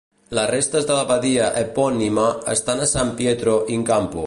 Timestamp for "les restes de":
0.35-0.95